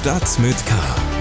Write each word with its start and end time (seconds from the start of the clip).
Stadt 0.00 0.38
mit 0.38 0.56
K. 0.64 0.74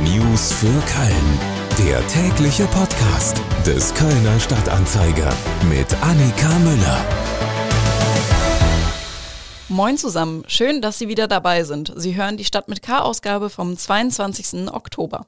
News 0.05 0.53
für 0.53 0.67
Köln. 0.67 1.39
Der 1.85 2.07
tägliche 2.07 2.63
Podcast 2.67 3.41
des 3.65 3.93
Kölner 3.93 4.39
Stadtanzeiger 4.39 5.33
mit 5.67 5.93
Annika 6.01 6.47
Müller. 6.59 7.05
Moin 9.67 9.97
zusammen, 9.97 10.45
schön, 10.47 10.81
dass 10.81 10.97
Sie 10.97 11.09
wieder 11.09 11.27
dabei 11.27 11.65
sind. 11.65 11.91
Sie 11.97 12.15
hören 12.15 12.37
die 12.37 12.45
Stadt 12.45 12.69
mit 12.69 12.81
K-Ausgabe 12.81 13.49
vom 13.49 13.75
22. 13.75 14.71
Oktober. 14.71 15.25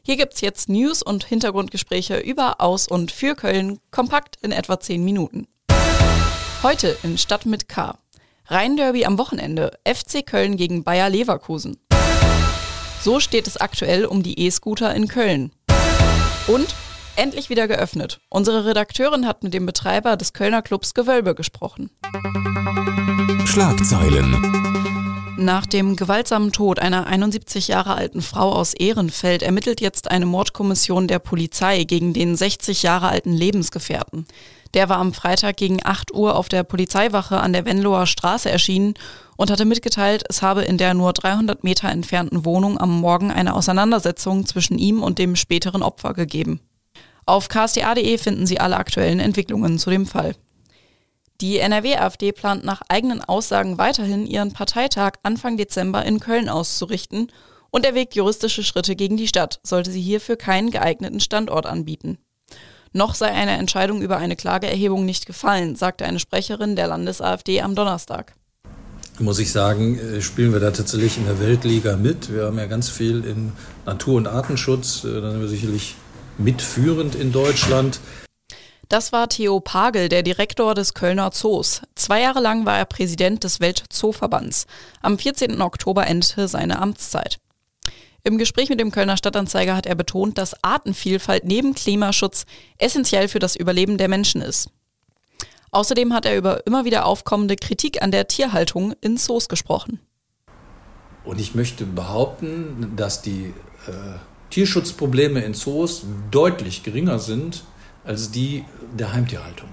Hier 0.00 0.16
gibt's 0.16 0.40
jetzt 0.40 0.70
News 0.70 1.02
und 1.02 1.22
Hintergrundgespräche 1.22 2.16
über, 2.16 2.62
aus 2.62 2.88
und 2.88 3.12
für 3.12 3.34
Köln, 3.34 3.78
kompakt 3.90 4.36
in 4.40 4.52
etwa 4.52 4.80
10 4.80 5.04
Minuten. 5.04 5.48
Heute 6.62 6.96
in 7.02 7.18
Stadt 7.18 7.44
mit 7.44 7.68
K. 7.68 7.98
Rhein-Derby 8.48 9.04
am 9.04 9.18
Wochenende, 9.18 9.72
FC 9.84 10.24
Köln 10.24 10.56
gegen 10.56 10.84
Bayer 10.84 11.10
Leverkusen. 11.10 11.76
So 13.00 13.20
steht 13.20 13.46
es 13.46 13.56
aktuell 13.56 14.04
um 14.04 14.22
die 14.22 14.40
E-Scooter 14.40 14.94
in 14.94 15.08
Köln. 15.08 15.52
Und 16.46 16.74
endlich 17.16 17.50
wieder 17.50 17.68
geöffnet. 17.68 18.20
Unsere 18.28 18.64
Redakteurin 18.64 19.26
hat 19.26 19.42
mit 19.42 19.54
dem 19.54 19.66
Betreiber 19.66 20.16
des 20.16 20.32
Kölner 20.32 20.62
Clubs 20.62 20.94
Gewölbe 20.94 21.34
gesprochen. 21.34 21.90
Schlagzeilen. 23.46 24.95
Nach 25.38 25.66
dem 25.66 25.96
gewaltsamen 25.96 26.50
Tod 26.50 26.78
einer 26.78 27.06
71 27.06 27.68
Jahre 27.68 27.94
alten 27.94 28.22
Frau 28.22 28.52
aus 28.52 28.72
Ehrenfeld 28.72 29.42
ermittelt 29.42 29.82
jetzt 29.82 30.10
eine 30.10 30.24
Mordkommission 30.24 31.08
der 31.08 31.18
Polizei 31.18 31.84
gegen 31.84 32.14
den 32.14 32.36
60 32.36 32.82
Jahre 32.82 33.08
alten 33.08 33.34
Lebensgefährten. 33.34 34.26
Der 34.72 34.88
war 34.88 34.96
am 34.96 35.12
Freitag 35.12 35.58
gegen 35.58 35.84
8 35.84 36.14
Uhr 36.14 36.36
auf 36.36 36.48
der 36.48 36.62
Polizeiwache 36.62 37.38
an 37.38 37.52
der 37.52 37.66
Venloer 37.66 38.06
Straße 38.06 38.50
erschienen 38.50 38.94
und 39.36 39.50
hatte 39.50 39.66
mitgeteilt, 39.66 40.24
es 40.26 40.40
habe 40.40 40.62
in 40.62 40.78
der 40.78 40.94
nur 40.94 41.12
300 41.12 41.62
Meter 41.64 41.90
entfernten 41.90 42.46
Wohnung 42.46 42.80
am 42.80 42.98
Morgen 42.98 43.30
eine 43.30 43.54
Auseinandersetzung 43.54 44.46
zwischen 44.46 44.78
ihm 44.78 45.02
und 45.02 45.18
dem 45.18 45.36
späteren 45.36 45.82
Opfer 45.82 46.14
gegeben. 46.14 46.60
Auf 47.26 47.48
ksta.de 47.48 48.16
finden 48.16 48.46
Sie 48.46 48.58
alle 48.58 48.78
aktuellen 48.78 49.20
Entwicklungen 49.20 49.78
zu 49.78 49.90
dem 49.90 50.06
Fall. 50.06 50.34
Die 51.42 51.58
NRW-AfD 51.58 52.32
plant 52.32 52.64
nach 52.64 52.80
eigenen 52.88 53.22
Aussagen 53.22 53.76
weiterhin 53.76 54.26
ihren 54.26 54.52
Parteitag 54.52 55.12
Anfang 55.22 55.58
Dezember 55.58 56.02
in 56.04 56.18
Köln 56.18 56.48
auszurichten 56.48 57.30
und 57.70 57.84
erwägt 57.84 58.14
juristische 58.14 58.64
Schritte 58.64 58.96
gegen 58.96 59.18
die 59.18 59.28
Stadt, 59.28 59.60
sollte 59.62 59.90
sie 59.90 60.00
hierfür 60.00 60.36
keinen 60.36 60.70
geeigneten 60.70 61.20
Standort 61.20 61.66
anbieten. 61.66 62.16
Noch 62.92 63.14
sei 63.14 63.30
eine 63.32 63.58
Entscheidung 63.58 64.00
über 64.00 64.16
eine 64.16 64.36
Klageerhebung 64.36 65.04
nicht 65.04 65.26
gefallen, 65.26 65.76
sagte 65.76 66.06
eine 66.06 66.20
Sprecherin 66.20 66.74
der 66.74 66.86
Landes-AfD 66.86 67.60
am 67.60 67.74
Donnerstag. 67.74 68.32
Muss 69.18 69.38
ich 69.38 69.52
sagen, 69.52 69.98
äh, 69.98 70.22
spielen 70.22 70.54
wir 70.54 70.60
da 70.60 70.70
tatsächlich 70.70 71.18
in 71.18 71.26
der 71.26 71.38
Weltliga 71.38 71.98
mit. 71.98 72.32
Wir 72.32 72.44
haben 72.44 72.58
ja 72.58 72.66
ganz 72.66 72.88
viel 72.88 73.24
in 73.24 73.52
Natur- 73.84 74.16
und 74.16 74.26
Artenschutz. 74.26 75.04
Äh, 75.04 75.20
da 75.20 75.30
sind 75.30 75.40
wir 75.40 75.48
sicherlich 75.48 75.96
mitführend 76.38 77.14
in 77.14 77.32
Deutschland. 77.32 78.00
Das 78.88 79.10
war 79.10 79.28
Theo 79.28 79.58
Pagel, 79.58 80.08
der 80.08 80.22
Direktor 80.22 80.74
des 80.74 80.94
Kölner 80.94 81.32
Zoos. 81.32 81.82
Zwei 81.96 82.20
Jahre 82.20 82.40
lang 82.40 82.66
war 82.66 82.78
er 82.78 82.84
Präsident 82.84 83.42
des 83.42 83.58
Weltzooverbands. 83.58 84.66
Am 85.02 85.18
14. 85.18 85.60
Oktober 85.60 86.06
endete 86.06 86.46
seine 86.46 86.78
Amtszeit. 86.80 87.40
Im 88.22 88.38
Gespräch 88.38 88.68
mit 88.68 88.78
dem 88.78 88.92
Kölner 88.92 89.16
Stadtanzeiger 89.16 89.74
hat 89.74 89.86
er 89.86 89.96
betont, 89.96 90.38
dass 90.38 90.62
Artenvielfalt 90.62 91.44
neben 91.44 91.74
Klimaschutz 91.74 92.44
essentiell 92.78 93.26
für 93.26 93.40
das 93.40 93.56
Überleben 93.56 93.98
der 93.98 94.08
Menschen 94.08 94.40
ist. 94.40 94.70
Außerdem 95.72 96.14
hat 96.14 96.24
er 96.24 96.36
über 96.36 96.64
immer 96.64 96.84
wieder 96.84 97.06
aufkommende 97.06 97.56
Kritik 97.56 98.02
an 98.02 98.12
der 98.12 98.28
Tierhaltung 98.28 98.94
in 99.00 99.16
Zoos 99.16 99.48
gesprochen. 99.48 99.98
Und 101.24 101.40
ich 101.40 101.56
möchte 101.56 101.84
behaupten, 101.84 102.92
dass 102.94 103.20
die 103.20 103.52
äh, 103.88 103.92
Tierschutzprobleme 104.50 105.40
in 105.40 105.54
Zoos 105.54 106.04
deutlich 106.30 106.84
geringer 106.84 107.18
sind 107.18 107.64
als 108.06 108.30
die 108.30 108.64
der 108.94 109.12
Heimtierhaltung. 109.12 109.68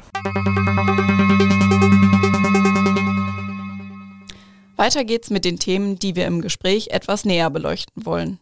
Weiter 4.75 5.05
geht's 5.05 5.29
mit 5.29 5.45
den 5.45 5.59
Themen, 5.59 5.99
die 5.99 6.15
wir 6.15 6.25
im 6.25 6.41
Gespräch 6.41 6.89
etwas 6.89 7.25
näher 7.25 7.49
beleuchten 7.49 8.05
wollen. 8.05 8.39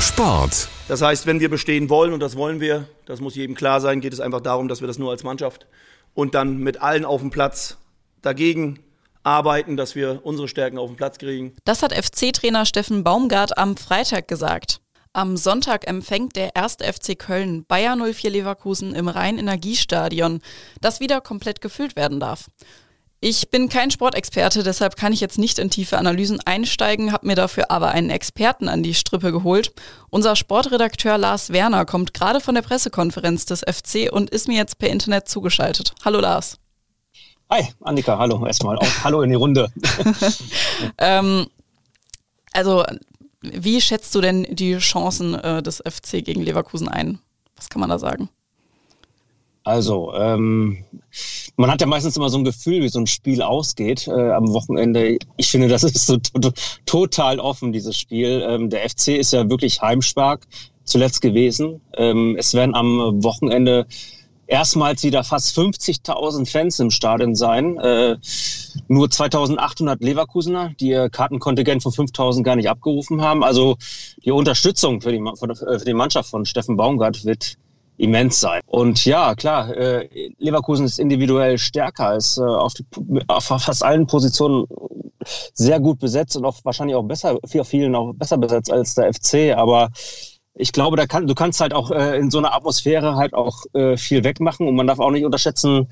Sport. 0.00 0.68
Das 0.86 1.00
heißt, 1.00 1.26
wenn 1.26 1.40
wir 1.40 1.48
bestehen 1.48 1.88
wollen, 1.88 2.12
und 2.12 2.20
das 2.20 2.36
wollen 2.36 2.60
wir, 2.60 2.86
das 3.06 3.20
muss 3.20 3.34
jedem 3.34 3.56
klar 3.56 3.80
sein, 3.80 4.00
geht 4.00 4.12
es 4.12 4.20
einfach 4.20 4.42
darum, 4.42 4.68
dass 4.68 4.80
wir 4.80 4.86
das 4.86 4.98
nur 4.98 5.10
als 5.10 5.24
Mannschaft 5.24 5.66
und 6.12 6.34
dann 6.34 6.58
mit 6.58 6.82
allen 6.82 7.06
auf 7.06 7.22
dem 7.22 7.30
Platz 7.30 7.78
dagegen 8.20 8.80
arbeiten, 9.22 9.78
dass 9.78 9.94
wir 9.94 10.20
unsere 10.22 10.46
Stärken 10.46 10.76
auf 10.76 10.90
den 10.90 10.96
Platz 10.96 11.18
kriegen. 11.18 11.56
Das 11.64 11.82
hat 11.82 11.94
FC-Trainer 11.94 12.66
Steffen 12.66 13.02
Baumgart 13.02 13.56
am 13.56 13.78
Freitag 13.78 14.28
gesagt. 14.28 14.80
Am 15.16 15.36
Sonntag 15.36 15.86
empfängt 15.86 16.34
der 16.34 16.56
erste 16.56 16.92
FC 16.92 17.16
Köln 17.16 17.64
Bayer 17.66 17.94
04 17.94 18.30
Leverkusen 18.30 18.96
im 18.96 19.06
Rhein-Energiestadion, 19.06 20.40
das 20.80 20.98
wieder 20.98 21.20
komplett 21.20 21.60
gefüllt 21.60 21.94
werden 21.94 22.18
darf. 22.18 22.48
Ich 23.20 23.48
bin 23.48 23.68
kein 23.68 23.92
Sportexperte, 23.92 24.64
deshalb 24.64 24.96
kann 24.96 25.12
ich 25.12 25.20
jetzt 25.20 25.38
nicht 25.38 25.60
in 25.60 25.70
tiefe 25.70 25.98
Analysen 25.98 26.40
einsteigen, 26.40 27.12
habe 27.12 27.28
mir 27.28 27.36
dafür 27.36 27.70
aber 27.70 27.92
einen 27.92 28.10
Experten 28.10 28.68
an 28.68 28.82
die 28.82 28.92
Strippe 28.92 29.30
geholt. 29.30 29.72
Unser 30.10 30.34
Sportredakteur 30.34 31.16
Lars 31.16 31.50
Werner 31.50 31.84
kommt 31.84 32.12
gerade 32.12 32.40
von 32.40 32.56
der 32.56 32.62
Pressekonferenz 32.62 33.46
des 33.46 33.60
FC 33.60 34.12
und 34.12 34.30
ist 34.30 34.48
mir 34.48 34.56
jetzt 34.56 34.80
per 34.80 34.90
Internet 34.90 35.28
zugeschaltet. 35.28 35.94
Hallo 36.04 36.18
Lars. 36.18 36.58
Hi, 37.50 37.68
Annika, 37.82 38.18
hallo 38.18 38.44
erstmal. 38.44 38.78
Auch 38.78 39.04
hallo 39.04 39.22
in 39.22 39.30
die 39.30 39.36
Runde. 39.36 39.70
ähm, 40.98 41.46
also, 42.52 42.84
wie 43.52 43.80
schätzt 43.80 44.14
du 44.14 44.20
denn 44.20 44.46
die 44.50 44.76
Chancen 44.78 45.34
äh, 45.34 45.62
des 45.62 45.82
FC 45.86 46.24
gegen 46.24 46.42
Leverkusen 46.42 46.88
ein? 46.88 47.18
Was 47.56 47.68
kann 47.68 47.80
man 47.80 47.90
da 47.90 47.98
sagen? 47.98 48.28
Also, 49.64 50.12
ähm, 50.14 50.84
man 51.56 51.70
hat 51.70 51.80
ja 51.80 51.86
meistens 51.86 52.18
immer 52.18 52.28
so 52.28 52.36
ein 52.36 52.44
Gefühl, 52.44 52.82
wie 52.82 52.88
so 52.88 52.98
ein 52.98 53.06
Spiel 53.06 53.40
ausgeht 53.40 54.06
äh, 54.08 54.30
am 54.32 54.52
Wochenende. 54.52 55.18
Ich 55.38 55.50
finde, 55.50 55.68
das 55.68 55.84
ist 55.84 56.06
so 56.06 56.18
total 56.84 57.40
offen, 57.40 57.72
dieses 57.72 57.96
Spiel. 57.96 58.44
Ähm, 58.46 58.68
der 58.68 58.88
FC 58.88 59.08
ist 59.08 59.32
ja 59.32 59.48
wirklich 59.48 59.80
heimstark 59.80 60.46
zuletzt 60.84 61.22
gewesen. 61.22 61.80
Ähm, 61.96 62.36
es 62.38 62.52
werden 62.52 62.74
am 62.74 63.24
Wochenende 63.24 63.86
erstmals 64.46 65.02
wieder 65.02 65.24
fast 65.24 65.56
50.000 65.58 66.50
Fans 66.50 66.78
im 66.80 66.90
Stadion 66.90 67.34
sein. 67.34 67.78
Äh, 67.78 68.16
nur 68.88 69.06
2.800 69.06 69.96
Leverkusener, 70.00 70.72
die 70.80 70.88
ihr 70.88 71.08
Kartenkontingent 71.10 71.82
von 71.82 71.92
5.000 71.92 72.42
gar 72.42 72.56
nicht 72.56 72.68
abgerufen 72.68 73.22
haben. 73.22 73.42
Also 73.44 73.76
die 74.24 74.30
Unterstützung 74.30 75.00
für 75.00 75.12
die, 75.12 75.22
für 75.38 75.84
die 75.84 75.94
Mannschaft 75.94 76.30
von 76.30 76.44
Steffen 76.44 76.76
Baumgart 76.76 77.24
wird 77.24 77.56
immens 77.96 78.40
sein. 78.40 78.60
Und 78.66 79.04
ja, 79.04 79.34
klar, 79.34 79.74
äh, 79.76 80.08
Leverkusen 80.38 80.84
ist 80.84 80.98
individuell 80.98 81.58
stärker, 81.58 82.16
ist 82.16 82.38
äh, 82.38 82.42
auf, 82.42 82.74
die, 82.74 82.84
auf 83.28 83.44
fast 83.44 83.84
allen 83.84 84.06
Positionen 84.06 84.66
sehr 85.54 85.80
gut 85.80 86.00
besetzt 86.00 86.36
und 86.36 86.44
auch 86.44 86.56
wahrscheinlich 86.64 86.96
auch 86.96 87.04
besser, 87.04 87.38
für 87.46 87.64
vielen 87.64 87.94
auch 87.94 88.12
besser 88.14 88.36
besetzt 88.36 88.70
als 88.70 88.94
der 88.94 89.12
FC, 89.12 89.56
aber 89.56 89.90
ich 90.54 90.72
glaube, 90.72 90.96
da 90.96 91.06
kann, 91.06 91.26
du 91.26 91.34
kannst 91.34 91.60
halt 91.60 91.74
auch 91.74 91.90
äh, 91.90 92.18
in 92.18 92.30
so 92.30 92.38
einer 92.38 92.54
Atmosphäre 92.54 93.16
halt 93.16 93.34
auch 93.34 93.64
äh, 93.72 93.96
viel 93.96 94.22
wegmachen 94.24 94.68
und 94.68 94.76
man 94.76 94.86
darf 94.86 95.00
auch 95.00 95.10
nicht 95.10 95.24
unterschätzen, 95.24 95.88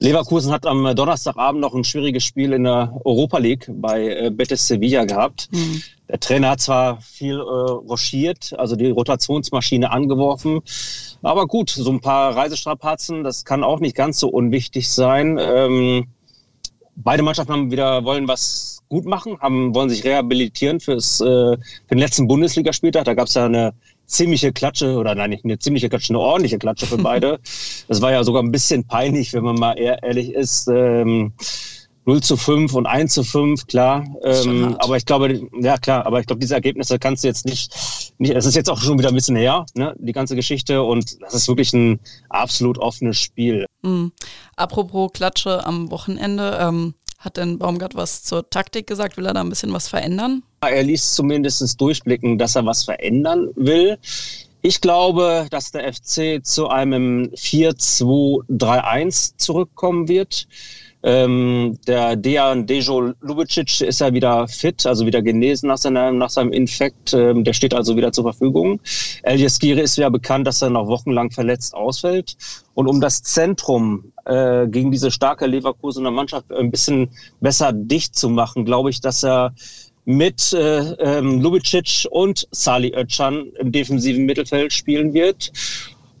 Leverkusen 0.00 0.52
hat 0.52 0.66
am 0.66 0.94
Donnerstagabend 0.94 1.60
noch 1.60 1.74
ein 1.74 1.84
schwieriges 1.84 2.24
Spiel 2.24 2.52
in 2.52 2.64
der 2.64 2.92
Europa 3.04 3.38
League 3.38 3.70
bei 3.72 4.08
äh, 4.08 4.30
Betis 4.30 4.66
Sevilla 4.66 5.04
gehabt. 5.04 5.48
Mhm. 5.52 5.82
Der 6.08 6.20
Trainer 6.20 6.50
hat 6.50 6.60
zwar 6.60 7.00
viel 7.00 7.36
äh, 7.36 7.40
rochiert, 7.40 8.52
also 8.58 8.76
die 8.76 8.90
Rotationsmaschine 8.90 9.90
angeworfen, 9.90 10.60
aber 11.22 11.46
gut, 11.46 11.70
so 11.70 11.90
ein 11.90 12.00
paar 12.00 12.36
Reisestrapazen, 12.36 13.24
das 13.24 13.44
kann 13.44 13.64
auch 13.64 13.80
nicht 13.80 13.96
ganz 13.96 14.18
so 14.20 14.28
unwichtig 14.28 14.90
sein. 14.90 15.38
Ähm, 15.40 16.08
beide 16.96 17.22
Mannschaften 17.22 17.52
haben 17.52 17.70
wieder 17.70 18.04
wollen 18.04 18.28
was 18.28 18.82
gut 18.88 19.06
machen, 19.06 19.40
haben 19.40 19.74
wollen 19.74 19.88
sich 19.88 20.04
rehabilitieren 20.04 20.80
fürs 20.80 21.20
äh, 21.20 21.24
für 21.24 21.58
den 21.90 21.98
letzten 21.98 22.28
Bundesligaspieltag. 22.28 23.04
Da 23.04 23.14
gab 23.14 23.28
es 23.28 23.34
ja 23.34 23.46
eine 23.46 23.72
ziemliche 24.06 24.52
Klatsche, 24.52 24.96
oder 24.96 25.14
nein, 25.14 25.30
nicht 25.30 25.44
eine 25.44 25.58
ziemliche 25.58 25.88
Klatsche, 25.88 26.10
eine 26.10 26.20
ordentliche 26.20 26.58
Klatsche 26.58 26.86
für 26.86 26.98
beide. 26.98 27.38
das 27.88 28.00
war 28.00 28.12
ja 28.12 28.24
sogar 28.24 28.42
ein 28.42 28.52
bisschen 28.52 28.86
peinlich, 28.86 29.32
wenn 29.32 29.44
man 29.44 29.56
mal 29.56 29.74
ehrlich 29.74 30.32
ist. 30.32 30.68
Ähm, 30.68 31.32
0 32.06 32.22
zu 32.22 32.36
5 32.36 32.74
und 32.74 32.86
1 32.86 33.14
zu 33.14 33.24
5, 33.24 33.66
klar. 33.66 34.04
Ähm, 34.22 34.76
aber 34.78 34.96
ich 34.96 35.06
glaube, 35.06 35.40
ja 35.58 35.78
klar, 35.78 36.04
aber 36.06 36.20
ich 36.20 36.26
glaube, 36.26 36.40
diese 36.40 36.54
Ergebnisse 36.54 36.98
kannst 36.98 37.24
du 37.24 37.28
jetzt 37.28 37.46
nicht, 37.46 37.72
nicht, 38.18 38.34
es 38.34 38.44
ist 38.44 38.56
jetzt 38.56 38.68
auch 38.68 38.80
schon 38.80 38.98
wieder 38.98 39.08
ein 39.08 39.14
bisschen 39.14 39.36
her, 39.36 39.64
ne, 39.74 39.94
die 39.98 40.12
ganze 40.12 40.36
Geschichte 40.36 40.82
und 40.82 41.22
das 41.22 41.34
ist 41.34 41.48
wirklich 41.48 41.72
ein 41.72 42.00
absolut 42.28 42.78
offenes 42.78 43.18
Spiel. 43.18 43.66
Mhm. 43.82 44.12
Apropos 44.56 45.12
Klatsche 45.12 45.64
am 45.64 45.90
Wochenende, 45.90 46.58
ähm, 46.60 46.94
hat 47.24 47.36
denn 47.36 47.58
Baumgart 47.58 47.94
was 47.94 48.22
zur 48.22 48.48
Taktik 48.50 48.86
gesagt? 48.86 49.16
Will 49.16 49.26
er 49.26 49.34
da 49.34 49.40
ein 49.40 49.48
bisschen 49.48 49.72
was 49.72 49.88
verändern? 49.88 50.42
Er 50.60 50.82
ließ 50.82 51.14
zumindest 51.14 51.80
durchblicken, 51.80 52.38
dass 52.38 52.56
er 52.56 52.66
was 52.66 52.84
verändern 52.84 53.50
will. 53.56 53.98
Ich 54.62 54.80
glaube, 54.80 55.46
dass 55.50 55.72
der 55.72 55.92
FC 55.92 56.44
zu 56.44 56.68
einem 56.68 57.30
4-2-3-1 57.34 59.36
zurückkommen 59.36 60.08
wird. 60.08 60.46
Ähm, 61.06 61.78
der 61.86 62.16
Dejan 62.16 62.66
Dejo 62.66 63.12
Lubicic 63.20 63.82
ist 63.82 64.00
ja 64.00 64.10
wieder 64.14 64.48
fit, 64.48 64.86
also 64.86 65.04
wieder 65.04 65.20
genesen 65.20 65.68
nach, 65.68 65.76
seiner, 65.76 66.10
nach 66.10 66.30
seinem 66.30 66.50
Infekt. 66.52 67.12
Ähm, 67.12 67.44
der 67.44 67.52
steht 67.52 67.74
also 67.74 67.94
wieder 67.94 68.10
zur 68.10 68.24
Verfügung. 68.24 68.80
El 69.22 69.38
Yaskiri 69.38 69.82
ist 69.82 69.98
ja 69.98 70.08
bekannt, 70.08 70.46
dass 70.46 70.62
er 70.62 70.70
noch 70.70 70.86
wochenlang 70.86 71.30
verletzt 71.30 71.74
ausfällt. 71.74 72.36
Und 72.72 72.88
um 72.88 73.02
das 73.02 73.22
Zentrum 73.22 74.12
äh, 74.24 74.66
gegen 74.66 74.90
diese 74.90 75.10
starke 75.10 75.46
Leverkusener 75.46 76.10
Mannschaft 76.10 76.50
ein 76.50 76.70
bisschen 76.70 77.10
besser 77.38 77.72
dicht 77.74 78.16
zu 78.16 78.30
machen, 78.30 78.64
glaube 78.64 78.88
ich, 78.88 79.02
dass 79.02 79.22
er 79.22 79.52
mit 80.06 80.54
äh, 80.54 80.78
ähm, 80.94 81.42
Lubicic 81.42 82.06
und 82.10 82.48
Sali 82.50 82.94
Özcan 82.96 83.52
im 83.58 83.72
defensiven 83.72 84.24
Mittelfeld 84.24 84.72
spielen 84.72 85.12
wird 85.12 85.52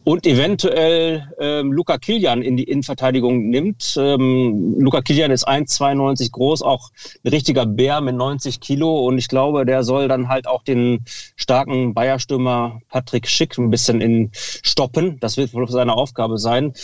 und 0.04 0.26
eventuell 0.26 1.32
ähm, 1.38 1.72
Luca 1.72 1.98
Kilian 1.98 2.42
in 2.42 2.56
die 2.56 2.64
Innenverteidigung 2.64 3.48
nimmt. 3.48 3.96
Ähm, 3.98 4.76
Luca 4.78 5.00
Kilian 5.00 5.30
ist 5.30 5.48
1,92 5.48 6.30
groß, 6.30 6.62
auch 6.62 6.90
ein 7.24 7.28
richtiger 7.28 7.66
Bär 7.66 8.00
mit 8.00 8.14
90 8.14 8.60
Kilo 8.60 9.06
und 9.06 9.18
ich 9.18 9.28
glaube, 9.28 9.64
der 9.64 9.82
soll 9.82 10.08
dann 10.08 10.28
halt 10.28 10.46
auch 10.46 10.62
den 10.62 11.04
starken 11.36 11.94
Bayerstürmer 11.94 12.80
Patrick 12.88 13.26
Schick 13.26 13.58
ein 13.58 13.70
bisschen 13.70 14.00
in 14.00 14.30
stoppen. 14.34 15.18
Das 15.20 15.36
wird 15.36 15.54
wohl 15.54 15.68
seine 15.68 15.94
Aufgabe 15.94 16.38
sein. 16.38 16.74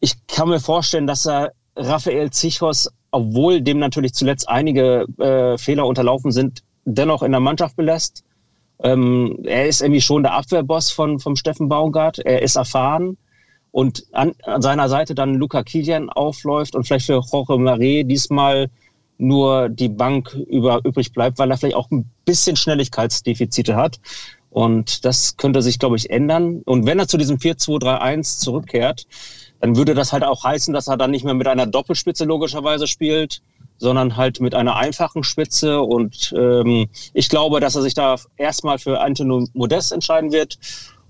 Ich 0.00 0.26
kann 0.26 0.48
mir 0.48 0.60
vorstellen, 0.60 1.06
dass 1.06 1.26
er 1.26 1.52
Raphael 1.76 2.30
Zichos 2.30 2.88
obwohl 3.14 3.60
dem 3.62 3.78
natürlich 3.78 4.12
zuletzt 4.12 4.48
einige 4.48 5.06
äh, 5.18 5.56
Fehler 5.56 5.86
unterlaufen 5.86 6.32
sind, 6.32 6.64
dennoch 6.84 7.22
in 7.22 7.30
der 7.30 7.40
Mannschaft 7.40 7.76
belässt. 7.76 8.24
Ähm, 8.82 9.38
er 9.44 9.66
ist 9.66 9.80
irgendwie 9.80 10.00
schon 10.00 10.22
der 10.22 10.34
Abwehrboss 10.34 10.90
von, 10.90 11.18
vom 11.20 11.36
Steffen 11.36 11.68
Baumgart. 11.68 12.18
Er 12.18 12.42
ist 12.42 12.56
erfahren 12.56 13.16
und 13.70 14.04
an, 14.12 14.34
an 14.44 14.62
seiner 14.62 14.88
Seite 14.88 15.14
dann 15.14 15.34
Luca 15.34 15.62
Kilian 15.62 16.08
aufläuft 16.08 16.76
und 16.76 16.84
vielleicht 16.84 17.06
für 17.06 17.20
Jorge 17.20 17.58
Marais 17.58 18.04
diesmal 18.06 18.70
nur 19.18 19.68
die 19.68 19.88
Bank 19.88 20.32
über, 20.48 20.80
übrig 20.84 21.12
bleibt, 21.12 21.38
weil 21.38 21.50
er 21.50 21.56
vielleicht 21.56 21.76
auch 21.76 21.90
ein 21.90 22.08
bisschen 22.24 22.56
Schnelligkeitsdefizite 22.56 23.76
hat. 23.76 24.00
Und 24.50 25.04
das 25.04 25.36
könnte 25.36 25.60
sich, 25.62 25.80
glaube 25.80 25.96
ich, 25.96 26.10
ändern. 26.10 26.62
Und 26.64 26.86
wenn 26.86 27.00
er 27.00 27.08
zu 27.08 27.16
diesem 27.16 27.38
4-2-3-1 27.38 28.38
zurückkehrt, 28.38 29.06
dann 29.60 29.76
würde 29.76 29.94
das 29.94 30.12
halt 30.12 30.22
auch 30.22 30.44
heißen, 30.44 30.72
dass 30.72 30.86
er 30.86 30.96
dann 30.96 31.10
nicht 31.10 31.24
mehr 31.24 31.34
mit 31.34 31.48
einer 31.48 31.66
Doppelspitze 31.66 32.24
logischerweise 32.24 32.86
spielt, 32.86 33.42
sondern 33.78 34.16
halt 34.16 34.40
mit 34.40 34.54
einer 34.54 34.76
einfachen 34.76 35.24
Spitze. 35.24 35.80
Und 35.80 36.34
ähm, 36.36 36.88
ich 37.12 37.28
glaube, 37.28 37.60
dass 37.60 37.76
er 37.76 37.82
sich 37.82 37.94
da 37.94 38.16
erstmal 38.36 38.78
für 38.78 39.00
Antonio 39.00 39.46
Modest 39.52 39.92
entscheiden 39.92 40.32
wird. 40.32 40.58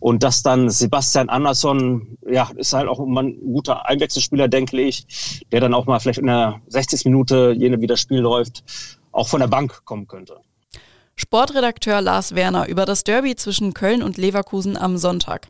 Und 0.01 0.23
dass 0.23 0.43
dann 0.43 0.69
Sebastian 0.69 1.31
Andersson, 1.31 2.19
ja, 2.29 2.51
ist 2.57 2.75
halt 2.75 2.89
auch 2.89 2.99
ein 2.99 3.41
guter 3.41 3.89
Einwechselspieler, 3.89 4.49
denke 4.49 4.79
ich, 4.79 5.47
der 5.51 5.61
dann 5.61 5.73
auch 5.73 5.87
mal 5.87 5.99
vielleicht 5.99 6.19
in 6.19 6.27
der 6.27 6.61
60. 6.67 7.07
Minute, 7.07 7.57
wie 7.59 7.87
das 7.87 8.01
Spiel 8.01 8.19
läuft, 8.19 8.65
auch 9.13 9.29
von 9.29 9.41
der 9.41 9.47
Bank 9.47 9.83
kommen 9.87 10.07
könnte. 10.07 10.37
Sportredakteur 11.17 12.01
Lars 12.01 12.35
Werner 12.35 12.69
über 12.69 12.87
das 12.87 13.05
Derby 13.05 13.37
zwischen 13.37 13.75
Köln 13.75 14.03
und 14.03 14.17
Leverkusen 14.17 14.77
am 14.77 14.99
Sonntag. 14.99 15.49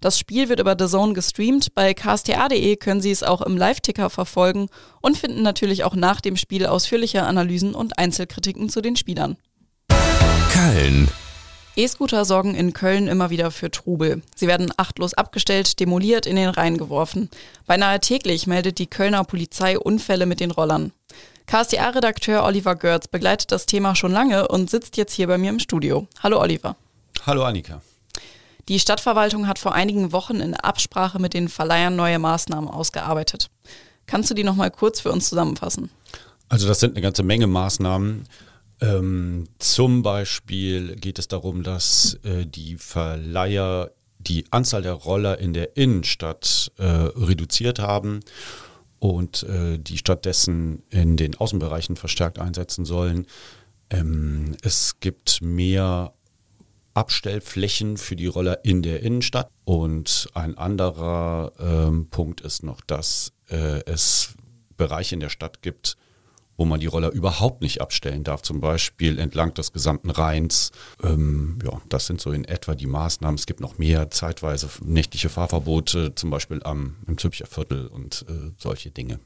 Das 0.00 0.18
Spiel 0.18 0.48
wird 0.48 0.60
über 0.60 0.76
The 0.78 0.86
Zone 0.86 1.12
gestreamt. 1.12 1.74
Bei 1.74 1.94
ksta.de 1.94 2.76
können 2.76 3.00
Sie 3.00 3.10
es 3.10 3.22
auch 3.22 3.42
im 3.42 3.56
Live-Ticker 3.56 4.10
verfolgen 4.10 4.68
und 5.00 5.16
finden 5.16 5.42
natürlich 5.42 5.84
auch 5.84 5.94
nach 5.94 6.20
dem 6.20 6.36
Spiel 6.36 6.66
ausführliche 6.66 7.22
Analysen 7.22 7.74
und 7.74 7.98
Einzelkritiken 7.98 8.68
zu 8.68 8.80
den 8.80 8.96
Spielern. 8.96 9.36
Köln. 10.52 11.08
E-Scooter 11.74 12.26
sorgen 12.26 12.54
in 12.54 12.74
Köln 12.74 13.08
immer 13.08 13.30
wieder 13.30 13.50
für 13.50 13.70
Trubel. 13.70 14.20
Sie 14.36 14.46
werden 14.46 14.70
achtlos 14.76 15.14
abgestellt, 15.14 15.80
demoliert, 15.80 16.26
in 16.26 16.36
den 16.36 16.50
Rhein 16.50 16.76
geworfen. 16.76 17.30
Beinahe 17.66 17.98
täglich 17.98 18.46
meldet 18.46 18.78
die 18.78 18.88
Kölner 18.88 19.24
Polizei 19.24 19.78
Unfälle 19.78 20.26
mit 20.26 20.40
den 20.40 20.50
Rollern. 20.50 20.92
KSDA-Redakteur 21.46 22.44
Oliver 22.44 22.76
Görz 22.76 23.08
begleitet 23.08 23.52
das 23.52 23.66
Thema 23.66 23.94
schon 23.94 24.12
lange 24.12 24.48
und 24.48 24.70
sitzt 24.70 24.96
jetzt 24.96 25.14
hier 25.14 25.26
bei 25.26 25.38
mir 25.38 25.50
im 25.50 25.58
Studio. 25.58 26.06
Hallo 26.22 26.40
Oliver. 26.40 26.76
Hallo 27.26 27.44
Annika. 27.44 27.82
Die 28.68 28.78
Stadtverwaltung 28.78 29.48
hat 29.48 29.58
vor 29.58 29.74
einigen 29.74 30.12
Wochen 30.12 30.40
in 30.40 30.54
Absprache 30.54 31.18
mit 31.18 31.34
den 31.34 31.48
Verleihern 31.48 31.96
neue 31.96 32.18
Maßnahmen 32.18 32.70
ausgearbeitet. 32.70 33.50
Kannst 34.06 34.30
du 34.30 34.34
die 34.34 34.44
nochmal 34.44 34.70
kurz 34.70 35.00
für 35.00 35.10
uns 35.10 35.28
zusammenfassen? 35.28 35.90
Also 36.48 36.68
das 36.68 36.80
sind 36.80 36.92
eine 36.92 37.02
ganze 37.02 37.22
Menge 37.22 37.46
Maßnahmen. 37.46 38.28
Ähm, 38.80 39.48
zum 39.58 40.02
Beispiel 40.02 40.96
geht 40.96 41.18
es 41.18 41.28
darum, 41.28 41.62
dass 41.62 42.18
äh, 42.24 42.46
die 42.46 42.76
Verleiher 42.76 43.90
die 44.18 44.44
Anzahl 44.50 44.82
der 44.82 44.92
Roller 44.92 45.38
in 45.38 45.52
der 45.52 45.76
Innenstadt 45.76 46.70
äh, 46.78 46.84
reduziert 46.84 47.78
haben 47.80 48.20
und 49.02 49.42
äh, 49.42 49.80
die 49.80 49.98
stattdessen 49.98 50.84
in 50.88 51.16
den 51.16 51.34
Außenbereichen 51.34 51.96
verstärkt 51.96 52.38
einsetzen 52.38 52.84
sollen. 52.84 53.26
Ähm, 53.90 54.56
es 54.62 55.00
gibt 55.00 55.42
mehr 55.42 56.12
Abstellflächen 56.94 57.96
für 57.96 58.14
die 58.14 58.28
Roller 58.28 58.64
in 58.64 58.80
der 58.80 59.02
Innenstadt. 59.02 59.50
Und 59.64 60.28
ein 60.34 60.56
anderer 60.56 61.50
ähm, 61.58 62.06
Punkt 62.10 62.42
ist 62.42 62.62
noch, 62.62 62.80
dass 62.80 63.32
äh, 63.50 63.80
es 63.86 64.34
Bereiche 64.76 65.16
in 65.16 65.20
der 65.20 65.30
Stadt 65.30 65.62
gibt, 65.62 65.96
wo 66.62 66.64
man 66.64 66.78
die 66.78 66.86
Roller 66.86 67.10
überhaupt 67.10 67.60
nicht 67.60 67.80
abstellen 67.80 68.22
darf, 68.22 68.42
zum 68.42 68.60
Beispiel 68.60 69.18
entlang 69.18 69.52
des 69.52 69.72
gesamten 69.72 70.10
Rheins. 70.10 70.70
Ähm, 71.02 71.58
ja, 71.64 71.82
das 71.88 72.06
sind 72.06 72.20
so 72.20 72.30
in 72.30 72.44
etwa 72.44 72.76
die 72.76 72.86
Maßnahmen. 72.86 73.34
Es 73.36 73.46
gibt 73.46 73.58
noch 73.58 73.78
mehr 73.78 74.12
zeitweise 74.12 74.68
nächtliche 74.84 75.28
Fahrverbote, 75.28 76.14
zum 76.14 76.30
Beispiel 76.30 76.62
am, 76.62 76.98
im 77.08 77.18
Züricher 77.18 77.46
Viertel 77.46 77.88
und 77.88 78.24
äh, 78.28 78.52
solche 78.58 78.92
Dinge. 78.92 79.18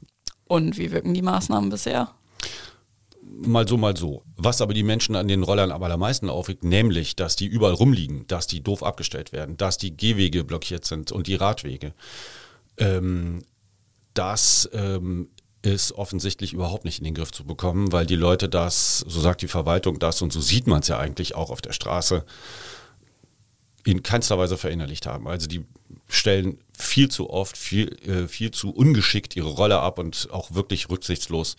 Und 0.45 0.79
wie 0.79 0.91
wirken 0.91 1.13
die 1.13 1.21
Maßnahmen 1.21 1.69
bisher? 1.69 2.09
mal 3.21 3.67
so, 3.67 3.77
mal 3.77 3.95
so. 3.95 4.23
Was 4.35 4.61
aber 4.61 4.73
die 4.73 4.81
Menschen 4.81 5.15
an 5.15 5.27
den 5.27 5.43
Rollern 5.43 5.71
am 5.71 5.83
allermeisten 5.83 6.27
aufregt, 6.27 6.63
nämlich, 6.63 7.15
dass 7.15 7.35
die 7.35 7.45
überall 7.45 7.73
rumliegen, 7.73 8.25
dass 8.25 8.47
die 8.47 8.63
doof 8.63 8.81
abgestellt 8.81 9.31
werden, 9.31 9.57
dass 9.57 9.77
die 9.77 9.95
Gehwege 9.95 10.43
blockiert 10.43 10.85
sind 10.85 11.11
und 11.11 11.27
die 11.27 11.35
Radwege. 11.35 11.93
Ähm, 12.79 13.43
das 14.15 14.67
ähm, 14.73 15.29
ist 15.73 15.93
offensichtlich 15.93 16.53
überhaupt 16.53 16.85
nicht 16.85 16.99
in 16.99 17.05
den 17.05 17.13
Griff 17.13 17.31
zu 17.31 17.43
bekommen, 17.43 17.91
weil 17.91 18.05
die 18.05 18.15
Leute 18.15 18.49
das, 18.49 18.99
so 19.07 19.19
sagt 19.19 19.41
die 19.41 19.47
Verwaltung 19.47 19.99
das 19.99 20.21
und 20.21 20.33
so 20.33 20.41
sieht 20.41 20.67
man 20.67 20.81
es 20.81 20.87
ja 20.87 20.97
eigentlich 20.97 21.35
auch 21.35 21.49
auf 21.49 21.61
der 21.61 21.73
Straße, 21.73 22.25
in 23.85 24.03
keinster 24.03 24.37
Weise 24.37 24.57
verinnerlicht 24.57 25.05
haben. 25.05 25.27
Also 25.27 25.47
die 25.47 25.65
stellen 26.09 26.57
viel 26.77 27.09
zu 27.09 27.29
oft, 27.29 27.57
viel, 27.57 27.87
äh, 28.05 28.27
viel 28.27 28.51
zu 28.51 28.71
ungeschickt 28.71 29.35
ihre 29.35 29.49
Rolle 29.49 29.79
ab 29.79 29.99
und 29.99 30.27
auch 30.31 30.53
wirklich 30.53 30.89
rücksichtslos. 30.89 31.55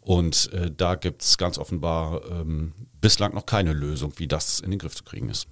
Und 0.00 0.52
äh, 0.52 0.70
da 0.74 0.94
gibt 0.94 1.22
es 1.22 1.38
ganz 1.38 1.58
offenbar 1.58 2.22
ähm, 2.30 2.72
bislang 3.00 3.34
noch 3.34 3.46
keine 3.46 3.72
Lösung, 3.72 4.14
wie 4.16 4.26
das 4.26 4.60
in 4.60 4.70
den 4.70 4.78
Griff 4.78 4.96
zu 4.96 5.04
kriegen 5.04 5.28
ist. 5.28 5.46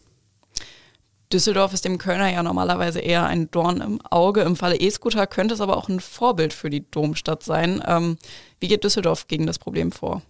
Düsseldorf 1.33 1.75
ist 1.75 1.85
dem 1.85 1.99
Kölner 1.99 2.33
ja 2.33 2.43
normalerweise 2.43 3.01
eher 3.01 3.27
ein 3.27 3.51
Dorn 3.51 3.81
im 3.81 4.01
Auge. 4.07 4.43
Im 4.43 4.57
Falle 4.57 4.77
E-Scooter 4.77 5.27
könnte 5.27 5.55
es 5.55 5.61
aber 5.61 5.77
auch 5.77 5.89
ein 5.89 6.01
Vorbild 6.01 6.55
für 6.55 6.71
die 6.71 6.91
Domstadt 6.91 7.43
sein. 7.43 7.83
Ähm, 7.87 8.17
wie 8.61 8.69
geht 8.69 8.85
Düsseldorf 8.85 9.29
gegen 9.29 9.47
das 9.47 9.59
Problem 9.59 9.93
vor? 9.93 10.23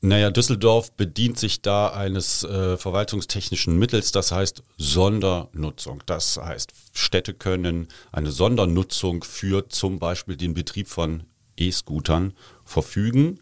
Naja, 0.00 0.30
Düsseldorf 0.30 0.92
bedient 0.92 1.38
sich 1.38 1.62
da 1.62 1.88
eines 1.88 2.44
äh, 2.44 2.76
verwaltungstechnischen 2.76 3.78
Mittels, 3.78 4.12
das 4.12 4.32
heißt 4.32 4.62
Sondernutzung. 4.76 6.02
Das 6.04 6.36
heißt, 6.36 6.72
Städte 6.92 7.32
können 7.32 7.88
eine 8.12 8.30
Sondernutzung 8.30 9.24
für 9.24 9.68
zum 9.70 9.98
Beispiel 9.98 10.36
den 10.36 10.52
Betrieb 10.52 10.88
von 10.88 11.22
E-Scootern 11.56 12.34
verfügen. 12.64 13.40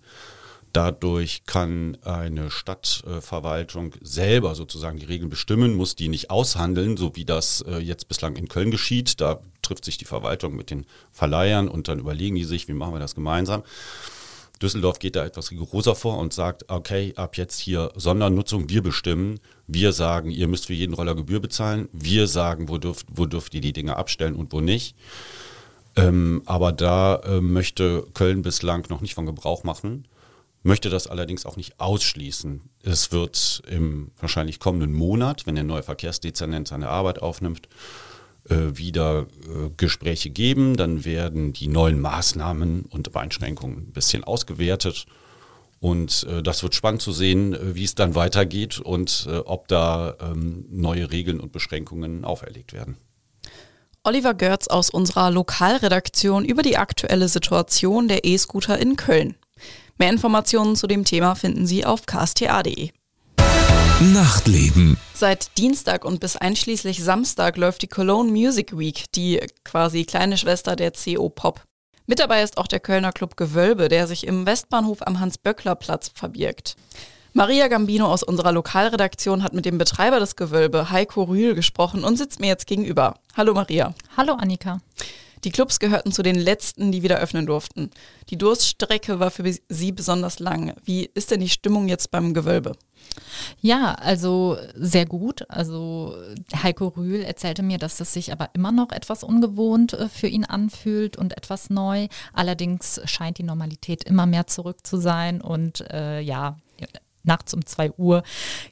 Dadurch 0.72 1.44
kann 1.44 1.98
eine 2.02 2.50
Stadtverwaltung 2.50 3.94
selber 4.00 4.54
sozusagen 4.54 4.98
die 4.98 5.06
Regeln 5.06 5.28
bestimmen, 5.28 5.74
muss 5.74 5.96
die 5.96 6.08
nicht 6.08 6.30
aushandeln, 6.30 6.96
so 6.96 7.14
wie 7.14 7.26
das 7.26 7.62
äh, 7.68 7.78
jetzt 7.78 8.08
bislang 8.08 8.36
in 8.36 8.48
Köln 8.48 8.70
geschieht. 8.70 9.20
Da 9.20 9.40
trifft 9.60 9.84
sich 9.84 9.98
die 9.98 10.06
Verwaltung 10.06 10.56
mit 10.56 10.70
den 10.70 10.86
Verleihern 11.10 11.68
und 11.68 11.88
dann 11.88 11.98
überlegen 11.98 12.36
die 12.36 12.44
sich, 12.44 12.68
wie 12.68 12.72
machen 12.72 12.94
wir 12.94 13.00
das 13.00 13.14
gemeinsam. 13.14 13.62
Düsseldorf 14.62 14.98
geht 14.98 15.16
da 15.16 15.26
etwas 15.26 15.50
rigoroser 15.50 15.94
vor 15.94 16.18
und 16.18 16.32
sagt, 16.32 16.70
okay, 16.70 17.12
ab 17.16 17.36
jetzt 17.36 17.58
hier 17.58 17.92
Sondernutzung, 17.96 18.68
wir 18.68 18.82
bestimmen. 18.82 19.40
Wir 19.66 19.92
sagen, 19.92 20.30
ihr 20.30 20.48
müsst 20.48 20.66
für 20.66 20.74
jeden 20.74 20.94
Roller 20.94 21.14
Gebühr 21.14 21.40
bezahlen. 21.40 21.88
Wir 21.92 22.28
sagen, 22.28 22.68
wo 22.68 22.78
dürft, 22.78 23.06
wo 23.12 23.26
dürft 23.26 23.54
ihr 23.54 23.60
die 23.60 23.72
Dinge 23.72 23.96
abstellen 23.96 24.36
und 24.36 24.52
wo 24.52 24.60
nicht. 24.60 24.94
Ähm, 25.96 26.42
aber 26.46 26.72
da 26.72 27.16
äh, 27.16 27.40
möchte 27.40 28.06
Köln 28.14 28.42
bislang 28.42 28.86
noch 28.88 29.00
nicht 29.00 29.14
von 29.14 29.26
Gebrauch 29.26 29.64
machen, 29.64 30.06
möchte 30.62 30.90
das 30.90 31.06
allerdings 31.06 31.46
auch 31.46 31.56
nicht 31.56 31.80
ausschließen. 31.80 32.62
Es 32.82 33.12
wird 33.12 33.62
im 33.68 34.12
wahrscheinlich 34.18 34.60
kommenden 34.60 34.92
Monat, 34.92 35.46
wenn 35.46 35.54
der 35.54 35.64
neue 35.64 35.82
Verkehrsdezernent 35.82 36.68
seine 36.68 36.88
Arbeit 36.88 37.20
aufnimmt, 37.20 37.68
äh, 38.48 38.76
wieder 38.76 39.20
äh, 39.20 39.70
Gespräche 39.76 40.30
geben. 40.30 40.76
Dann 40.76 41.04
werden 41.04 41.52
die 41.52 41.68
neuen 41.68 42.00
Maßnahmen 42.00 42.82
und 42.82 43.14
Einschränkungen 43.14 43.78
ein 43.78 43.92
bisschen 43.92 44.24
ausgewertet. 44.24 45.06
Und 45.78 46.24
äh, 46.24 46.42
das 46.42 46.62
wird 46.62 46.74
spannend 46.74 47.02
zu 47.02 47.12
sehen, 47.12 47.56
wie 47.74 47.84
es 47.84 47.94
dann 47.94 48.14
weitergeht 48.14 48.80
und 48.80 49.28
ob 49.44 49.68
da 49.68 50.16
ähm, 50.20 50.64
neue 50.70 51.10
Regeln 51.10 51.40
und 51.40 51.52
Beschränkungen 51.52 52.24
auferlegt 52.24 52.72
werden. 52.72 52.96
Oliver 54.04 54.34
Görz 54.34 54.66
aus 54.66 54.90
unserer 54.90 55.30
Lokalredaktion 55.30 56.44
über 56.44 56.62
die 56.62 56.76
aktuelle 56.76 57.28
Situation 57.28 58.08
der 58.08 58.24
E-Scooter 58.24 58.76
in 58.76 58.96
Köln. 58.96 59.36
Mehr 59.98 60.10
Informationen 60.10 60.76
zu 60.76 60.86
dem 60.86 61.04
Thema 61.04 61.34
finden 61.34 61.66
Sie 61.66 61.84
auf 61.84 62.06
ksta.de. 62.06 62.90
Nachtleben. 64.00 64.96
Seit 65.14 65.56
Dienstag 65.58 66.04
und 66.04 66.18
bis 66.18 66.36
einschließlich 66.36 67.04
Samstag 67.04 67.56
läuft 67.56 67.82
die 67.82 67.88
Cologne 67.88 68.32
Music 68.32 68.76
Week, 68.76 69.04
die 69.14 69.40
quasi 69.64 70.04
kleine 70.04 70.36
Schwester 70.36 70.74
der 70.74 70.92
CO 70.92 71.28
Pop. 71.28 71.62
Mit 72.06 72.18
dabei 72.18 72.42
ist 72.42 72.58
auch 72.58 72.66
der 72.66 72.80
Kölner 72.80 73.12
Club 73.12 73.36
Gewölbe, 73.36 73.88
der 73.88 74.08
sich 74.08 74.26
im 74.26 74.44
Westbahnhof 74.44 75.06
am 75.06 75.20
Hans-Böckler-Platz 75.20 76.10
verbirgt. 76.14 76.74
Maria 77.32 77.68
Gambino 77.68 78.06
aus 78.06 78.22
unserer 78.22 78.52
Lokalredaktion 78.52 79.42
hat 79.42 79.54
mit 79.54 79.64
dem 79.64 79.78
Betreiber 79.78 80.18
des 80.18 80.36
Gewölbe, 80.36 80.90
Heiko 80.90 81.22
Rühl, 81.22 81.54
gesprochen 81.54 82.04
und 82.04 82.16
sitzt 82.16 82.40
mir 82.40 82.48
jetzt 82.48 82.66
gegenüber. 82.66 83.14
Hallo 83.36 83.54
Maria. 83.54 83.94
Hallo 84.16 84.34
Annika. 84.34 84.80
Die 85.44 85.50
Clubs 85.50 85.80
gehörten 85.80 86.12
zu 86.12 86.22
den 86.22 86.36
letzten, 86.36 86.92
die 86.92 87.02
wieder 87.02 87.18
öffnen 87.18 87.46
durften. 87.46 87.90
Die 88.30 88.38
Durststrecke 88.38 89.18
war 89.18 89.30
für 89.30 89.52
Sie 89.68 89.92
besonders 89.92 90.38
lang. 90.38 90.74
Wie 90.84 91.10
ist 91.14 91.30
denn 91.30 91.40
die 91.40 91.48
Stimmung 91.48 91.88
jetzt 91.88 92.10
beim 92.10 92.32
Gewölbe? 92.32 92.76
Ja, 93.60 93.94
also 93.94 94.56
sehr 94.74 95.06
gut. 95.06 95.44
Also 95.50 96.14
Heiko 96.62 96.88
Rühl 96.88 97.22
erzählte 97.22 97.62
mir, 97.62 97.78
dass 97.78 98.00
es 98.00 98.12
sich 98.12 98.32
aber 98.32 98.50
immer 98.54 98.72
noch 98.72 98.92
etwas 98.92 99.24
ungewohnt 99.24 99.92
äh, 99.94 100.08
für 100.08 100.28
ihn 100.28 100.44
anfühlt 100.44 101.16
und 101.16 101.36
etwas 101.36 101.70
neu. 101.70 102.06
Allerdings 102.32 103.00
scheint 103.04 103.38
die 103.38 103.42
Normalität 103.42 104.04
immer 104.04 104.26
mehr 104.26 104.46
zurück 104.46 104.86
zu 104.86 104.98
sein 104.98 105.40
und 105.40 105.80
äh, 105.90 106.20
ja, 106.20 106.56
nachts 107.24 107.54
um 107.54 107.64
zwei 107.66 107.90
Uhr, 107.92 108.22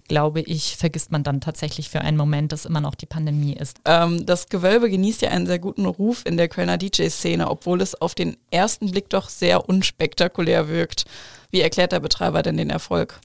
glaube 0.08 0.40
ich, 0.40 0.76
vergisst 0.76 1.12
man 1.12 1.22
dann 1.22 1.40
tatsächlich 1.40 1.90
für 1.90 2.00
einen 2.00 2.16
Moment, 2.16 2.52
dass 2.52 2.66
immer 2.66 2.80
noch 2.80 2.94
die 2.94 3.06
Pandemie 3.06 3.54
ist. 3.54 3.78
Ähm, 3.84 4.26
das 4.26 4.48
Gewölbe 4.48 4.90
genießt 4.90 5.22
ja 5.22 5.30
einen 5.30 5.46
sehr 5.46 5.58
guten 5.58 5.86
Ruf 5.86 6.22
in 6.24 6.36
der 6.36 6.48
Kölner 6.48 6.78
DJ-Szene, 6.78 7.50
obwohl 7.50 7.80
es 7.80 8.00
auf 8.00 8.14
den 8.14 8.36
ersten 8.50 8.90
Blick 8.90 9.10
doch 9.10 9.28
sehr 9.28 9.68
unspektakulär 9.68 10.68
wirkt. 10.68 11.04
Wie 11.50 11.60
erklärt 11.60 11.92
der 11.92 12.00
Betreiber 12.00 12.42
denn 12.42 12.56
den 12.56 12.70
Erfolg? 12.70 13.20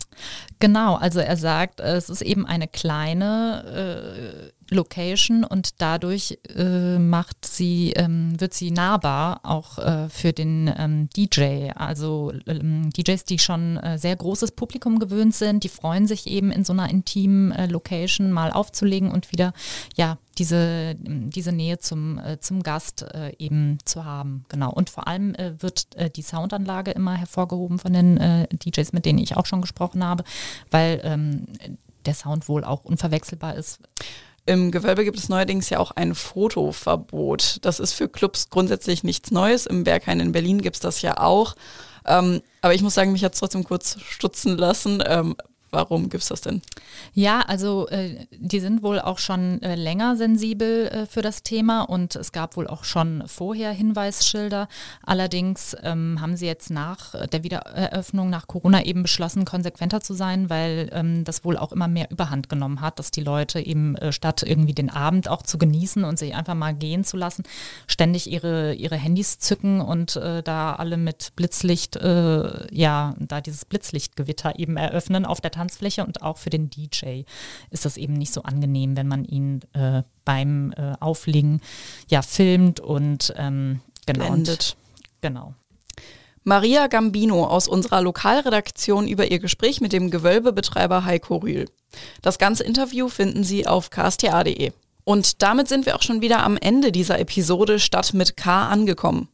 Genau, 0.60 0.96
also 0.96 1.20
er 1.20 1.38
sagt, 1.38 1.80
es 1.80 2.10
ist 2.10 2.22
eben 2.22 2.46
eine 2.46 2.68
kleine 2.68 4.52
äh, 4.52 4.55
Location 4.70 5.44
und 5.44 5.82
dadurch 5.82 6.40
äh, 6.56 6.98
macht 6.98 7.46
sie, 7.46 7.92
ähm, 7.92 8.40
wird 8.40 8.54
sie 8.54 8.72
nahbar 8.72 9.42
auch 9.44 9.78
äh, 9.78 10.10
für 10.10 10.34
den 10.34 10.74
ähm, 10.76 11.10
DJ. 11.16 11.70
Also 11.76 12.34
ähm, 12.48 12.90
DJs, 12.90 13.24
die 13.26 13.38
schon 13.38 13.78
äh, 13.78 13.98
sehr 14.00 14.16
großes 14.16 14.52
Publikum 14.52 14.98
gewöhnt 15.00 15.36
sind, 15.36 15.64
die 15.64 15.70
freuen 15.70 16.08
sich 16.08 16.28
eben 16.28 16.52
in 16.52 16.64
so 16.64 16.74
einer 16.74 16.90
intimen 16.90 17.52
äh, 17.52 17.68
Location 17.68 18.32
mal 18.32 18.52
aufzulegen 18.52 19.12
und 19.12 19.32
wieder 19.32 19.54
ja 19.96 20.18
diese, 20.38 20.96
diese 21.00 21.52
Nähe 21.52 21.78
zum, 21.78 22.18
äh, 22.18 22.40
zum 22.40 22.64
Gast 22.64 23.04
äh, 23.04 23.34
eben 23.38 23.78
zu 23.86 24.04
haben. 24.04 24.46
Genau. 24.50 24.72
Und 24.72 24.90
vor 24.90 25.08
allem 25.08 25.36
wird 25.60 25.88
die 26.18 26.22
Soundanlage 26.22 26.92
immer 26.92 27.14
hervorgehoben 27.14 27.80
von 27.80 27.94
den 27.94 28.48
DJs, 28.52 28.94
mit 28.94 29.06
denen 29.06 29.20
ich 29.20 29.38
auch 29.38 29.46
schon 29.46 29.62
gesprochen 29.62 30.04
habe, 30.04 30.24
weil 30.72 31.00
ähm, 31.04 31.46
der 32.06 32.14
Sound 32.14 32.48
wohl 32.48 32.64
auch 32.64 32.84
unverwechselbar 32.84 33.56
ist. 33.56 33.80
Im 34.48 34.72
Gewölbe 34.72 35.04
gibt 35.04 35.18
es 35.18 35.30
neuerdings 35.30 35.70
ja 35.70 35.80
auch 35.80 35.92
ein 35.92 36.14
Fotoverbot. 36.14 37.58
Das 37.64 37.80
ist 37.80 37.94
für 37.94 38.08
Clubs 38.08 38.50
grundsätzlich 38.50 39.04
nichts 39.04 39.32
Neues. 39.32 39.66
Im 39.66 39.84
Berghain 39.84 40.20
in 40.20 40.32
Berlin 40.32 40.62
gibt 40.62 40.76
es 40.76 40.82
das 40.82 41.02
ja 41.02 41.18
auch. 41.18 41.56
Ähm, 42.06 42.42
aber 42.62 42.76
ich 42.76 42.84
muss 42.84 42.94
sagen, 42.94 43.12
mich 43.12 43.24
hat 43.24 43.34
es 43.34 43.40
trotzdem 43.40 43.64
kurz 43.64 43.98
stutzen 44.08 44.58
lassen. 44.58 45.04
Ähm, 45.06 45.36
Warum 45.76 46.08
gibt 46.08 46.24
es 46.24 46.30
das 46.30 46.40
denn? 46.40 46.62
Ja, 47.14 47.42
also 47.42 47.90
äh, 47.90 48.28
die 48.32 48.62
sind 48.62 48.82
wohl 48.82 49.02
auch 49.02 49.20
schon 49.20 49.62
äh, 49.62 49.76
länger 49.76 50.16
sensibel 50.16 50.88
äh, 50.88 51.06
für 51.06 51.22
das 51.22 51.44
Thema 51.44 51.82
und 51.82 52.16
es 52.16 52.32
gab 52.32 52.56
wohl 52.56 52.66
auch 52.66 52.86
schon 52.86 53.24
vorher 53.28 53.74
Hinweisschilder. 53.74 54.70
Allerdings 55.04 55.76
ähm, 55.84 56.22
haben 56.22 56.38
sie 56.38 56.46
jetzt 56.46 56.70
nach 56.70 57.28
der 57.28 57.44
Wiedereröffnung 57.44 58.30
nach 58.30 58.48
Corona 58.48 58.86
eben 58.86 59.04
beschlossen, 59.04 59.44
konsequenter 59.44 60.00
zu 60.00 60.14
sein, 60.14 60.50
weil 60.50 60.90
ähm, 60.94 61.26
das 61.26 61.44
wohl 61.44 61.58
auch 61.58 61.74
immer 61.74 61.90
mehr 61.90 62.10
Überhand 62.10 62.48
genommen 62.48 62.80
hat, 62.80 62.98
dass 62.98 63.12
die 63.12 63.22
Leute 63.22 63.60
eben 63.60 63.98
äh, 63.98 64.14
statt 64.14 64.44
irgendwie 64.48 64.74
den 64.74 64.90
Abend 64.90 65.28
auch 65.28 65.42
zu 65.42 65.58
genießen 65.58 66.06
und 66.06 66.18
sich 66.18 66.36
einfach 66.36 66.56
mal 66.56 66.74
gehen 66.74 67.04
zu 67.04 67.18
lassen, 67.18 67.44
ständig 67.86 68.32
ihre, 68.32 68.76
ihre 68.76 68.96
Handys 68.96 69.40
zücken 69.40 69.82
und 69.82 70.16
äh, 70.16 70.42
da 70.42 70.76
alle 70.76 70.96
mit 70.96 71.34
Blitzlicht, 71.36 71.98
äh, 71.98 72.74
ja, 72.74 73.14
da 73.20 73.42
dieses 73.42 73.66
Blitzlichtgewitter 73.66 74.58
eben 74.58 74.78
eröffnen 74.78 75.26
auf 75.26 75.42
der 75.42 75.52
Tanzfläche 75.52 75.65
Tanzfläche 75.66 76.06
und 76.06 76.22
auch 76.22 76.38
für 76.38 76.50
den 76.50 76.70
DJ 76.70 77.24
ist 77.72 77.86
das 77.86 77.98
eben 77.98 78.14
nicht 78.14 78.34
so 78.34 78.44
angenehm, 78.44 78.96
wenn 78.96 79.08
man 79.08 79.26
ihn 79.26 79.62
äh, 79.74 80.04
beim 80.24 80.74
äh, 80.78 80.94
Auflegen 81.00 81.62
ja 82.08 82.22
filmt 82.22 82.80
und 82.80 83.34
ähm, 83.36 83.82
genau. 84.06 84.28
Blendet. 84.28 84.78
genau. 85.22 85.56
Maria 86.44 86.86
Gambino 86.86 87.46
aus 87.46 87.68
unserer 87.68 88.02
Lokalredaktion 88.02 89.08
über 89.08 89.32
ihr 89.32 89.40
Gespräch 89.40 89.82
mit 89.82 89.94
dem 89.94 90.12
Gewölbebetreiber 90.12 91.04
Heiko 91.04 91.38
Rühl. 91.38 91.66
Das 92.22 92.38
ganze 92.38 92.64
Interview 92.64 93.10
finden 93.10 93.44
Sie 93.44 93.66
auf 93.66 93.90
ksta.de. 93.90 94.72
Und 95.04 95.42
damit 95.42 95.68
sind 95.68 95.88
wir 95.88 95.96
auch 95.96 96.04
schon 96.04 96.22
wieder 96.22 96.44
am 96.44 96.58
Ende 96.58 96.92
dieser 96.92 97.20
Episode 97.20 97.80
Stadt 97.80 98.14
mit 98.14 98.38
K 98.38 98.68
angekommen. 98.68 99.28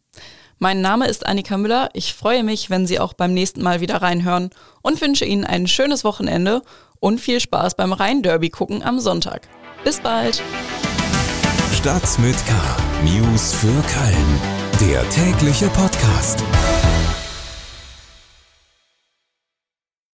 Mein 0.64 0.80
Name 0.80 1.08
ist 1.08 1.26
Annika 1.26 1.58
Müller. 1.58 1.90
Ich 1.94 2.14
freue 2.14 2.44
mich, 2.44 2.70
wenn 2.70 2.86
Sie 2.86 3.00
auch 3.00 3.14
beim 3.14 3.34
nächsten 3.34 3.64
Mal 3.64 3.82
wieder 3.82 4.04
reinhören 4.04 4.52
und 4.84 5.02
wünsche 5.02 5.26
Ihnen 5.26 5.44
ein 5.44 5.66
schönes 5.66 6.04
Wochenende 6.04 6.62
und 7.00 7.20
viel 7.20 7.40
Spaß 7.40 7.74
beim 7.74 7.94
Rhein-Derby 7.94 8.52
gucken 8.52 8.84
am 8.84 9.00
Sonntag. 9.00 9.48
Bis 9.84 10.00
bald. 10.02 10.44
Stadt 11.74 12.20
mit 12.20 12.36
K. 12.46 12.54
News 13.04 13.56
für 13.56 13.66
Köln. 13.70 14.40
Der 14.80 15.10
tägliche 15.10 15.66
Podcast. 15.70 16.44